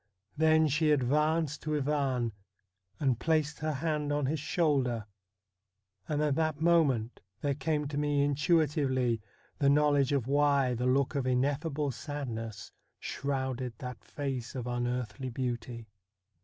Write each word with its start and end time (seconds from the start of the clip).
Then 0.35 0.67
she 0.67 0.89
advanced 0.89 1.61
to 1.61 1.75
Ivan 1.77 2.31
and 2.99 3.19
placed 3.19 3.59
her 3.59 3.71
hand 3.73 4.11
on 4.11 4.25
his 4.25 4.39
shoulder; 4.39 5.05
and 6.09 6.23
at 6.23 6.33
that 6.33 6.59
moment 6.59 7.19
there 7.41 7.53
came 7.53 7.87
to 7.89 7.99
me 7.99 8.23
intuitively 8.23 9.21
the 9.59 9.69
know 9.69 9.91
ledge 9.91 10.11
of 10.11 10.25
why 10.25 10.73
the 10.73 10.87
look 10.87 11.13
of 11.13 11.27
ineffable 11.27 11.91
sadness 11.91 12.71
shrouded 12.99 13.73
that 13.77 14.03
face 14.03 14.55
of 14.55 14.65
unearthly 14.65 15.29
beauty. 15.29 15.85